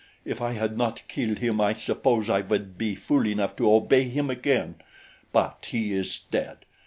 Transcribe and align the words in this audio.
If 0.25 0.41
I 0.41 0.53
had 0.53 0.79
not 0.79 1.03
killed 1.07 1.37
him, 1.37 1.61
I 1.61 1.73
suppose 1.75 2.27
I 2.27 2.41
would 2.41 2.75
be 2.75 2.95
fool 2.95 3.27
enough 3.27 3.55
to 3.57 3.71
obey 3.71 4.05
him 4.05 4.31
again; 4.31 4.77
but 5.31 5.67
he 5.69 5.93
is 5.93 6.21
dead. 6.31 6.57